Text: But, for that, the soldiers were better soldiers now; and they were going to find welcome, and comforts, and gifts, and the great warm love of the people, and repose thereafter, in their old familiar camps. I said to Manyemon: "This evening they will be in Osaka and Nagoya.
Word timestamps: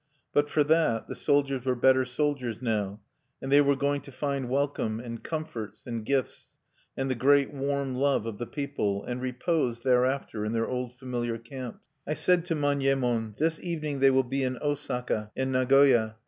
But, 0.33 0.49
for 0.49 0.63
that, 0.63 1.07
the 1.07 1.13
soldiers 1.15 1.63
were 1.63 1.75
better 1.75 2.05
soldiers 2.05 2.59
now; 2.59 3.01
and 3.39 3.51
they 3.51 3.61
were 3.61 3.75
going 3.75 4.01
to 4.01 4.11
find 4.11 4.49
welcome, 4.49 4.99
and 4.99 5.21
comforts, 5.23 5.85
and 5.85 6.03
gifts, 6.03 6.55
and 6.97 7.07
the 7.07 7.13
great 7.13 7.53
warm 7.53 7.93
love 7.93 8.25
of 8.25 8.39
the 8.39 8.47
people, 8.47 9.03
and 9.03 9.21
repose 9.21 9.81
thereafter, 9.81 10.43
in 10.43 10.53
their 10.53 10.67
old 10.67 10.95
familiar 10.97 11.37
camps. 11.37 11.83
I 12.07 12.15
said 12.15 12.45
to 12.45 12.55
Manyemon: 12.55 13.35
"This 13.37 13.61
evening 13.63 13.99
they 13.99 14.09
will 14.09 14.23
be 14.23 14.41
in 14.41 14.57
Osaka 14.63 15.29
and 15.37 15.51
Nagoya. 15.51 16.15